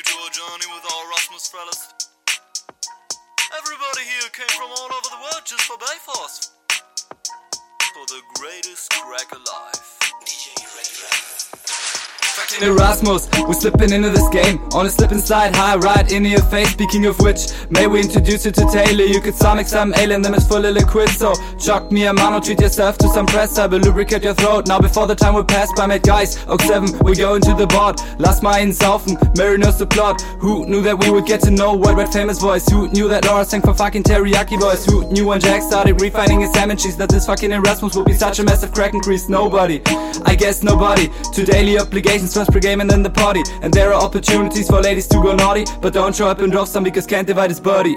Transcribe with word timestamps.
you 0.00 0.04
to 0.04 0.18
a 0.26 0.30
journey 0.30 0.66
with 0.72 0.84
Erasmus 0.84 1.48
fellas. 1.48 1.92
Everybody 3.58 4.04
here 4.06 4.30
came 4.32 4.48
from 4.48 4.70
all 4.70 4.86
over 4.86 5.08
the 5.10 5.16
world 5.16 5.42
just 5.44 5.62
for 5.62 5.76
Belfast. 5.76 6.52
For 7.94 8.06
the 8.06 8.22
greatest 8.36 8.90
crack 8.92 9.32
alive. 9.32 9.80
Fucking 12.34 12.68
Erasmus, 12.68 13.28
we're 13.40 13.52
slipping 13.54 13.92
into 13.92 14.08
this 14.08 14.28
game. 14.28 14.60
On 14.72 14.86
a 14.86 14.90
slip 14.90 15.10
slide, 15.14 15.54
high 15.54 15.76
right 15.76 16.12
into 16.12 16.28
your 16.28 16.42
face. 16.42 16.70
Speaking 16.70 17.06
of 17.06 17.18
which, 17.18 17.48
may 17.70 17.88
we 17.88 18.00
introduce 18.00 18.44
you 18.44 18.52
to 18.52 18.66
Taylor? 18.72 19.04
You 19.04 19.20
could 19.20 19.34
sonic 19.34 19.66
some 19.66 19.92
alien, 19.94 20.22
them 20.22 20.34
is 20.34 20.48
of 20.50 20.62
liquid. 20.62 21.08
So, 21.08 21.34
chuck 21.58 21.90
me 21.90 22.06
a 22.06 22.12
mano, 22.12 22.40
treat 22.40 22.60
yourself 22.60 22.98
to 22.98 23.08
some 23.08 23.26
press. 23.26 23.58
I 23.58 23.66
will 23.66 23.80
lubricate 23.80 24.22
your 24.22 24.34
throat, 24.34 24.68
now 24.68 24.78
before 24.78 25.08
the 25.08 25.14
time 25.14 25.34
will 25.34 25.44
pass 25.44 25.68
by 25.76 25.86
Mate 25.86 26.04
guys, 26.04 26.44
Oak 26.46 26.62
7, 26.62 27.00
we 27.00 27.16
go 27.16 27.34
into 27.34 27.52
the 27.54 27.66
board 27.66 27.98
Last 28.18 28.44
einen 28.44 28.72
saufen, 28.72 29.16
Mary 29.36 29.58
knows 29.58 29.78
the 29.78 29.86
plot. 29.86 30.22
Who 30.40 30.66
knew 30.66 30.82
that 30.82 30.98
we 31.02 31.10
would 31.10 31.26
get 31.26 31.40
to 31.42 31.50
know 31.50 31.74
Worldwide 31.76 32.12
famous 32.12 32.38
voice? 32.38 32.68
Who 32.68 32.88
knew 32.88 33.08
that 33.08 33.24
Laura 33.24 33.44
sang 33.44 33.60
for 33.60 33.74
fucking 33.74 34.04
Teriyaki 34.04 34.58
Boyz? 34.58 34.88
Who 34.88 35.10
knew 35.10 35.26
when 35.26 35.40
Jack 35.40 35.62
started 35.62 36.00
refining 36.00 36.40
his 36.40 36.52
salmon 36.52 36.76
cheese 36.76 36.96
That 36.96 37.08
this 37.08 37.26
fucking 37.26 37.50
Erasmus 37.50 37.96
would 37.96 38.06
be 38.06 38.12
such 38.12 38.38
a 38.38 38.44
massive 38.44 38.72
crack 38.72 38.94
increase 38.94 39.28
Nobody, 39.28 39.82
I 40.24 40.36
guess 40.36 40.62
nobody. 40.62 41.08
To 41.34 41.44
daily 41.44 41.78
obligations, 41.78 42.29
first 42.34 42.50
pre-game 42.52 42.80
and 42.80 42.90
then 42.90 43.02
the 43.02 43.10
party. 43.10 43.42
And 43.62 43.72
there 43.72 43.92
are 43.92 44.02
opportunities 44.02 44.68
for 44.68 44.80
ladies 44.80 45.06
to 45.08 45.22
go 45.22 45.34
naughty. 45.34 45.64
But 45.80 45.92
don't 45.92 46.14
show 46.14 46.28
up 46.28 46.40
and 46.40 46.52
drop 46.52 46.68
some 46.68 46.84
because 46.84 47.06
can't 47.06 47.26
divide 47.26 47.50
his 47.50 47.60
body 47.60 47.96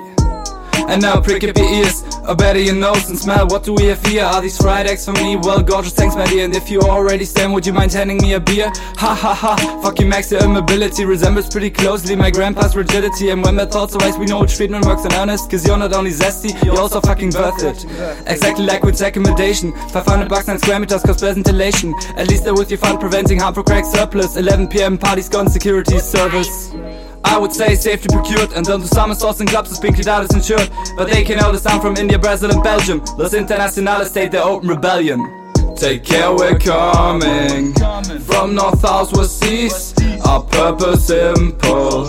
and 0.89 1.01
now 1.01 1.19
prick 1.19 1.43
up 1.43 1.57
your 1.57 1.69
ears, 1.69 2.03
or 2.27 2.35
better 2.35 2.59
your 2.59 2.75
nose 2.75 3.09
and 3.09 3.17
smell 3.17 3.47
What 3.47 3.63
do 3.63 3.73
we 3.73 3.85
have 3.85 4.05
here? 4.05 4.23
Are 4.23 4.41
these 4.41 4.57
fried 4.57 4.87
eggs 4.87 5.05
for 5.05 5.13
me? 5.13 5.35
Well, 5.35 5.61
gorgeous, 5.61 5.93
thanks 5.93 6.15
my 6.15 6.25
dear. 6.25 6.45
And 6.45 6.55
if 6.55 6.69
you 6.69 6.81
already 6.81 7.25
stand, 7.25 7.53
would 7.53 7.65
you 7.65 7.73
mind 7.73 7.91
handing 7.91 8.17
me 8.17 8.33
a 8.33 8.39
beer? 8.39 8.71
Ha 8.97 9.15
ha 9.15 9.33
ha, 9.33 9.81
fuck 9.81 9.99
you 9.99 10.05
max, 10.05 10.31
your 10.31 10.43
immobility 10.43 11.05
Resembles 11.05 11.49
pretty 11.49 11.69
closely 11.69 12.15
my 12.15 12.31
grandpa's 12.31 12.75
rigidity. 12.75 13.29
And 13.29 13.43
when 13.43 13.55
my 13.55 13.65
thoughts 13.65 13.95
arise, 13.95 14.17
we 14.17 14.25
know 14.25 14.39
which 14.41 14.55
treatment 14.55 14.85
works 14.85 15.05
in 15.05 15.13
earnest 15.13 15.49
Cause 15.49 15.65
you're 15.67 15.77
not 15.77 15.93
only 15.93 16.11
zesty, 16.11 16.51
you're 16.63 16.79
also 16.79 17.01
fucking 17.01 17.31
worth 17.31 17.63
it. 17.63 17.85
Exactly 18.27 18.65
like 18.65 18.83
with 18.83 19.01
accommodation. 19.01 19.71
500 19.89 20.29
bucks, 20.29 20.47
9 20.47 20.59
square 20.59 20.79
meters, 20.79 21.03
cost 21.03 21.19
pleasant 21.19 21.47
elation. 21.47 21.93
At 22.17 22.29
least 22.29 22.43
they're 22.43 22.53
with 22.53 22.71
your 22.71 22.79
fun, 22.79 22.97
preventing 22.97 23.39
harmful 23.39 23.63
crack 23.63 23.85
surplus. 23.85 24.37
11pm, 24.37 24.99
parties 24.99 25.29
gone, 25.29 25.49
security 25.49 25.99
service 25.99 26.73
I 27.33 27.37
would 27.39 27.51
say 27.51 27.73
safely 27.73 28.09
procured 28.09 28.53
and 28.53 28.63
done 28.63 28.79
to 28.81 28.87
summer 28.87 29.15
stores 29.15 29.39
and 29.39 29.49
being 29.79 29.95
cleared 29.95 30.07
out 30.07 30.23
is 30.23 30.35
insured. 30.35 30.69
But 30.95 31.09
they 31.09 31.23
can 31.23 31.39
the 31.51 31.57
sound 31.57 31.81
from 31.81 31.97
India, 31.97 32.19
Brazil 32.19 32.51
and 32.51 32.61
Belgium. 32.61 32.99
Los 33.17 33.33
Internationales 33.33 34.11
state 34.11 34.31
their 34.31 34.43
open 34.43 34.69
rebellion. 34.69 35.19
Take 35.75 36.03
care 36.03 36.31
we're 36.31 36.59
coming. 36.59 37.73
From 38.19 38.53
north, 38.53 38.81
south, 38.81 39.17
west, 39.17 39.43
east 39.45 39.99
Our 40.27 40.43
purpose 40.43 41.07
simple. 41.07 42.07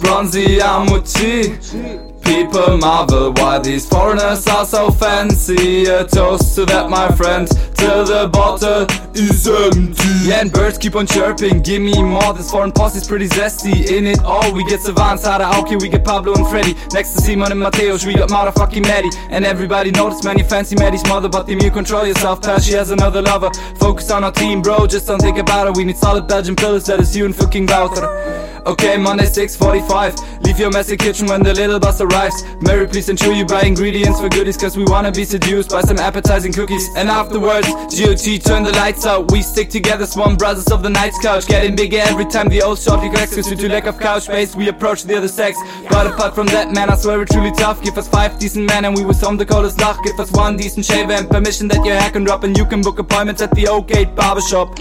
Bronzy 0.00 0.56
Amuti 0.60 2.13
People 2.24 2.78
marvel 2.78 3.32
why 3.34 3.58
these 3.58 3.86
foreigners 3.86 4.46
are 4.46 4.64
so 4.64 4.90
fancy. 4.90 5.84
A 5.84 6.04
toast 6.04 6.54
to 6.56 6.64
that 6.66 6.88
my 6.88 7.08
friend 7.14 7.46
Till 7.74 8.04
the 8.04 8.28
bottle 8.32 8.86
is 9.14 9.46
empty. 9.46 10.28
Yeah 10.28 10.40
and 10.40 10.50
birds 10.50 10.78
keep 10.78 10.96
on 10.96 11.06
chirping 11.06 11.60
Give 11.60 11.82
me 11.82 12.02
more, 12.02 12.32
this 12.32 12.50
foreign 12.50 12.72
posse's 12.72 13.06
pretty 13.06 13.28
zesty. 13.28 13.90
In 13.90 14.06
it 14.06 14.20
all 14.24 14.52
we 14.52 14.64
get 14.64 14.80
Savan, 14.80 15.18
Sada, 15.18 15.44
Aoki 15.44 15.80
We 15.80 15.88
get 15.90 16.04
Pablo 16.04 16.34
and 16.34 16.46
Freddy. 16.48 16.74
Next 16.92 17.12
to 17.14 17.20
Simon 17.20 17.52
and 17.52 17.60
Mateos 17.60 18.06
we 18.06 18.14
got 18.14 18.30
motherfucking 18.30 18.82
Maddie. 18.82 19.10
And 19.28 19.44
everybody 19.44 19.90
notice 19.90 20.24
man 20.24 20.38
you 20.38 20.44
fancy 20.44 20.76
Maddie's 20.76 21.04
mother 21.04 21.28
But 21.28 21.46
then 21.46 21.60
you 21.60 21.70
control 21.70 22.06
yourself. 22.06 22.40
Past 22.40 22.66
she 22.66 22.72
has 22.72 22.90
another 22.90 23.20
lover. 23.20 23.50
Focus 23.76 24.10
on 24.10 24.24
our 24.24 24.32
team 24.32 24.62
bro, 24.62 24.86
just 24.86 25.06
don't 25.06 25.20
think 25.20 25.36
about 25.36 25.66
it. 25.68 25.76
We 25.76 25.84
need 25.84 25.98
solid 25.98 26.26
Belgian 26.26 26.56
pillars 26.56 26.86
that 26.86 27.00
is 27.00 27.14
you 27.14 27.26
and 27.26 27.36
fucking 27.36 27.66
Wouter 27.66 28.53
Okay, 28.66 28.96
Monday 28.96 29.24
6.45 29.24 30.44
Leave 30.46 30.58
your 30.58 30.70
messy 30.70 30.96
kitchen 30.96 31.26
when 31.26 31.42
the 31.42 31.52
little 31.52 31.78
bus 31.78 32.00
arrives. 32.00 32.44
Mary, 32.62 32.86
please 32.86 33.10
ensure 33.10 33.34
you 33.34 33.44
buy 33.44 33.62
ingredients 33.62 34.20
for 34.20 34.30
goodies 34.30 34.56
Cause 34.56 34.74
we 34.74 34.84
wanna 34.84 35.12
be 35.12 35.24
seduced 35.24 35.68
by 35.68 35.82
some 35.82 35.98
appetizing 35.98 36.50
cookies. 36.50 36.88
And 36.96 37.10
afterwards, 37.10 37.68
GOT, 37.68 38.38
turn 38.42 38.62
the 38.62 38.72
lights 38.72 39.04
out. 39.04 39.30
We 39.30 39.42
stick 39.42 39.68
together, 39.68 40.06
swan 40.06 40.36
brothers 40.36 40.68
of 40.68 40.82
the 40.82 40.88
night's 40.88 41.18
couch. 41.18 41.46
Getting 41.46 41.76
bigger 41.76 41.98
every 41.98 42.24
time 42.24 42.48
the 42.48 42.62
old 42.62 42.78
shorty 42.78 43.10
cracks 43.10 43.34
Cause 43.34 43.48
due 43.48 43.56
to 43.56 43.68
lack 43.68 43.84
of 43.84 44.00
couch 44.00 44.24
space, 44.24 44.56
we 44.56 44.68
approach 44.68 45.02
the 45.02 45.16
other 45.16 45.28
sex. 45.28 45.58
But 45.90 46.06
apart 46.06 46.34
from 46.34 46.46
that, 46.48 46.72
man, 46.72 46.88
I 46.88 46.96
swear 46.96 47.18
we're 47.18 47.26
truly 47.26 47.52
tough. 47.52 47.82
Give 47.82 47.98
us 47.98 48.08
five 48.08 48.38
decent 48.38 48.66
men 48.66 48.86
and 48.86 48.96
we 48.96 49.04
will 49.04 49.14
storm 49.14 49.36
the 49.36 49.44
coldest 49.44 49.78
loch 49.80 50.02
Give 50.04 50.18
us 50.18 50.32
one 50.32 50.56
decent 50.56 50.86
shave 50.86 51.10
and 51.10 51.28
permission 51.28 51.68
that 51.68 51.84
your 51.84 51.96
hair 51.96 52.10
can 52.10 52.24
drop 52.24 52.44
And 52.44 52.56
you 52.56 52.64
can 52.64 52.80
book 52.80 52.98
appointments 52.98 53.42
at 53.42 53.50
the 53.54 53.68
Oak 53.68 53.88
Gate 53.88 54.14
Barbershop. 54.14 54.74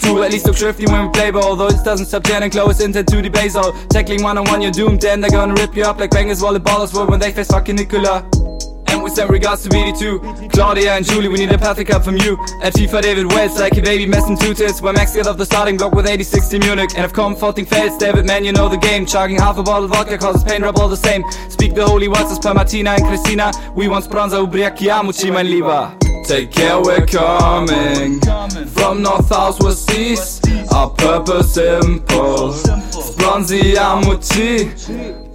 Two 0.00 0.22
at 0.22 0.30
least 0.30 0.46
look 0.46 0.56
thrifty 0.56 0.86
when 0.86 1.06
we 1.06 1.12
play 1.12 1.30
ball 1.30 1.44
Although 1.44 1.68
it 1.68 1.84
doesn't 1.84 2.06
stop 2.06 2.24
Jan 2.24 2.42
and 2.42 2.52
Chloe's 2.52 2.80
intent 2.80 3.08
to 3.08 3.25
all 3.56 3.72
Tackling 3.88 4.22
one 4.22 4.38
on 4.38 4.44
one, 4.46 4.62
you're 4.62 4.72
doomed 4.72 5.00
Then 5.00 5.20
they're 5.20 5.30
gonna 5.30 5.54
rip 5.54 5.74
you 5.76 5.84
up 5.84 5.98
like 5.98 6.10
bangers 6.10 6.42
Volleyballers 6.42 6.94
were 6.94 7.06
when 7.06 7.20
they 7.20 7.32
face 7.32 7.48
fucking 7.48 7.76
Nicola 7.76 8.28
and 8.88 9.02
we 9.02 9.10
send 9.10 9.30
regards 9.30 9.62
to 9.64 9.68
BD2 9.68 10.52
Claudia 10.52 10.94
and 10.94 11.04
Julie, 11.04 11.28
we 11.28 11.38
need 11.38 11.52
a 11.52 11.58
path 11.58 11.78
up 11.90 12.04
from 12.04 12.16
you. 12.16 12.38
At 12.62 12.72
FIFA 12.72 13.02
David 13.02 13.32
Wales, 13.32 13.58
like 13.58 13.76
a 13.76 13.82
baby 13.82 14.06
messing 14.06 14.38
two 14.38 14.54
tits. 14.54 14.80
Where 14.80 14.92
Max 14.92 15.14
get 15.14 15.26
off 15.26 15.36
the 15.36 15.44
starting 15.44 15.76
block 15.76 15.92
with 15.92 16.06
80-60 16.06 16.60
Munich. 16.62 16.90
And 16.96 17.04
if 17.04 17.12
comforting 17.12 17.66
fails, 17.66 17.98
David 17.98 18.26
man, 18.26 18.44
you 18.44 18.52
know 18.52 18.68
the 18.68 18.78
game. 18.78 19.04
Chugging 19.04 19.38
half 19.38 19.58
a 19.58 19.62
bottle 19.62 19.84
of 19.84 19.90
vodka 19.90 20.16
causes 20.16 20.44
pain 20.44 20.62
rub 20.62 20.78
all 20.78 20.88
the 20.88 20.96
same. 20.96 21.22
Speak 21.50 21.74
the 21.74 21.84
holy 21.84 22.08
words 22.08 22.30
as 22.30 22.38
per 22.38 22.54
Martina 22.54 22.90
and 22.90 23.04
Christina. 23.04 23.52
We 23.74 23.88
want 23.88 24.04
Spronza, 24.04 24.40
ubriachiamoci, 24.40 25.32
mein 25.32 25.46
Lieber 25.46 25.94
Take 26.26 26.50
care, 26.50 26.80
we're 26.80 27.06
coming. 27.06 28.20
From 28.68 29.02
north, 29.02 29.26
south, 29.26 29.60
east 29.90 30.45
a 30.76 30.88
purpose 30.88 31.54
simple. 31.54 32.52
Spranzi 33.02 33.72
jam 33.74 34.00
u 34.08 34.16
qi. 34.20 34.68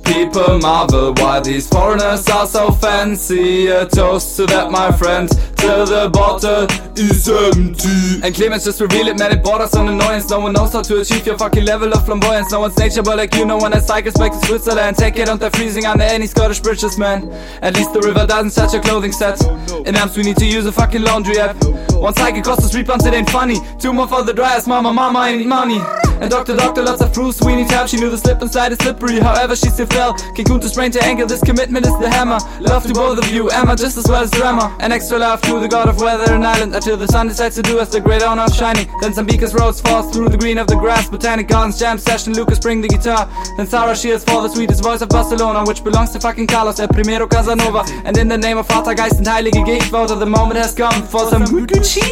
People 0.04 0.60
marvel 0.60 1.14
why 1.16 1.40
these 1.40 1.68
foreigners 1.68 2.28
are 2.30 2.46
so 2.46 2.72
fancy. 2.72 3.68
A 3.68 3.86
toast 3.86 4.36
to 4.38 4.46
that 4.48 4.72
my 4.72 4.92
friend. 4.92 5.30
Till 5.56 5.86
the 5.86 6.10
bottle 6.10 6.66
is 6.98 7.28
empty. 7.30 8.26
And 8.26 8.34
Clemens 8.34 8.66
just 8.66 8.82
revealed 8.82 9.08
it 9.08 9.18
man. 9.18 9.32
It 9.32 9.44
borders 9.44 9.74
on 9.74 9.88
annoyance. 9.88 10.30
No 10.30 10.40
one 10.40 10.54
knows 10.54 10.74
how 10.74 10.82
to 10.82 11.02
achieve 11.02 11.26
your 11.26 11.38
fucking 11.38 11.66
level 11.66 11.94
of 11.94 12.06
flamboyance. 12.06 12.52
No 12.52 12.62
one's 12.62 12.78
nature 12.78 13.04
but 13.04 13.18
like 13.18 13.34
you 13.36 13.46
know 13.46 13.58
when 13.58 13.74
I 13.74 13.80
cycle 13.80 14.12
back 14.14 14.32
to 14.32 14.48
Switzerland. 14.48 14.98
Take 14.98 15.18
it 15.18 15.30
on 15.30 15.38
the 15.38 15.50
freezing 15.52 15.86
under 15.86 16.04
any 16.04 16.28
Scottish 16.28 16.60
bridges 16.60 16.98
man. 16.98 17.32
At 17.62 17.76
least 17.76 17.94
the 17.94 18.02
river 18.02 18.26
doesn't 18.26 18.52
touch 18.52 18.74
your 18.74 18.82
clothing 18.82 19.12
set. 19.12 19.42
In 19.86 19.96
Amps 19.96 20.18
we 20.18 20.24
need 20.24 20.38
to 20.38 20.46
use 20.46 20.66
a 20.66 20.72
fucking 20.72 21.02
laundry 21.02 21.40
app. 21.40 21.56
One 21.94 22.14
cycle 22.16 22.42
costs 22.42 22.66
us 22.66 22.72
three 22.72 22.84
pounds 22.84 23.06
it 23.06 23.14
ain't 23.14 23.30
funny. 23.30 23.60
Two 23.80 23.94
more 23.94 24.08
for 24.08 24.24
the 24.24 24.34
dryers 24.34 24.68
mama 24.68 24.92
mama 24.92 25.20
I 25.20 25.38
need 25.38 25.48
money 25.48 26.01
and 26.22 26.30
Doctor 26.30 26.56
Doctor 26.56 26.84
lots 26.84 27.02
of 27.02 27.12
Bruce 27.14 27.42
we 27.42 27.56
need 27.56 27.70
help. 27.70 27.90
She 27.90 27.98
knew 27.98 28.10
the 28.10 28.18
slip 28.18 28.42
and 28.42 28.52
slide 28.52 28.72
is 28.72 28.78
slippery. 28.78 29.20
However 29.20 29.56
she 29.56 29.70
still 29.70 29.88
fell 29.88 30.14
King 30.36 30.46
Kunta 30.46 30.70
sprained 30.70 30.94
her 30.94 31.02
ankle. 31.02 31.26
This 31.26 31.42
commitment 31.42 31.86
is 31.86 31.98
the 32.00 32.10
hammer. 32.10 32.38
Love 32.60 32.86
to 32.86 32.94
both 32.94 33.18
of 33.18 33.28
you 33.32 33.50
Emma 33.50 33.76
just 33.76 33.98
as 33.98 34.08
well 34.08 34.24
as 34.24 34.30
drama 34.30 34.76
An 34.80 34.92
extra 34.92 35.18
love 35.18 35.42
to 35.42 35.60
the 35.60 35.68
god 35.68 35.90
of 35.90 36.00
weather 36.00 36.32
and 36.34 36.46
island. 36.46 36.76
Until 36.76 36.96
the 36.96 37.08
sun 37.08 37.28
decides 37.28 37.56
to 37.56 37.64
do 37.64 37.80
us 37.80 37.90
the 37.90 38.00
great 38.00 38.22
honor 38.22 38.44
of 38.44 38.54
shining. 38.54 38.88
Then 39.02 39.14
some 39.14 39.26
beakers 39.26 39.56
rose 39.56 39.82
falls 39.82 40.14
through 40.14 40.30
the 40.30 40.38
green 40.38 40.60
of 40.60 40.68
the 40.68 40.76
grass. 40.76 41.10
Botanic 41.10 41.48
Gardens 41.48 41.80
jam 41.80 41.98
session. 41.98 42.34
Lucas 42.34 42.60
bring 42.60 42.82
the 42.82 42.88
guitar. 42.88 43.28
Then 43.58 43.66
Sarah 43.66 43.96
Shears 43.96 44.24
for 44.24 44.44
the 44.44 44.50
sweetest 44.50 44.84
voice 44.84 45.02
of 45.02 45.10
Barcelona 45.10 45.64
Which 45.66 45.84
belongs 45.84 46.12
to 46.12 46.20
fucking 46.20 46.48
Carlos 46.48 46.80
El 46.80 46.90
Primero 46.90 47.28
Casanova. 47.28 47.84
And 48.06 48.16
in 48.18 48.28
the 48.28 48.38
name 48.38 48.60
of 48.60 48.68
Vatergeist 48.68 49.18
and 49.18 49.26
Heilige 49.26 49.66
Gegenwart 49.66 50.20
The 50.20 50.26
moment 50.26 50.58
has 50.58 50.76
come 50.76 51.02
for 51.04 51.28
some 51.30 51.44
Gucci? 51.46 52.06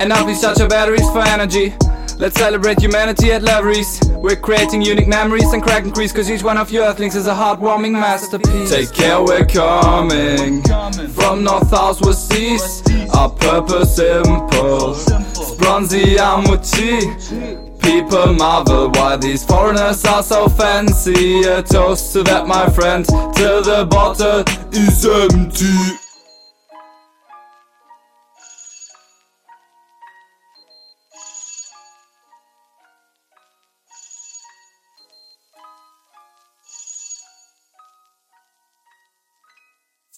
And 0.00 0.10
now 0.10 0.26
we 0.26 0.38
charge 0.38 0.60
our 0.60 0.68
batteries 0.68 1.08
for 1.10 1.22
energy 1.22 1.72
Let's 2.18 2.38
celebrate 2.38 2.80
humanity 2.80 3.32
at 3.32 3.42
Lavery's. 3.42 4.00
We're 4.08 4.36
creating 4.36 4.82
unique 4.82 5.08
memories 5.08 5.52
and 5.52 5.62
cracking 5.62 5.92
crease 5.92 6.12
Cause 6.12 6.30
each 6.30 6.42
one 6.42 6.56
of 6.56 6.70
you 6.70 6.82
earthlings 6.82 7.16
is 7.16 7.26
a 7.26 7.34
heartwarming 7.34 7.92
masterpiece. 7.92 8.70
Take 8.70 8.92
care, 8.92 9.22
we're 9.22 9.44
coming. 9.44 10.62
From 11.08 11.44
north, 11.44 11.68
south, 11.68 12.00
west, 12.02 12.32
east. 12.32 12.90
Our 13.14 13.30
purpose 13.30 13.96
simple. 13.96 14.96
Bronzy 15.58 16.16
Amuti 16.16 17.80
People 17.80 18.32
marvel 18.32 18.90
why 18.92 19.16
these 19.16 19.44
foreigners 19.44 20.04
are 20.04 20.22
so 20.22 20.48
fancy. 20.48 21.42
A 21.42 21.62
toast 21.62 22.12
to 22.14 22.22
that 22.22 22.46
my 22.46 22.68
friend. 22.70 23.04
Till 23.34 23.62
the 23.62 23.86
bottle 23.90 24.44
is 24.72 25.04
empty 25.04 26.03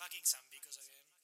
Fucking 0.07 0.23
some 0.23 0.47
because 0.55 0.79
again. 0.87 1.16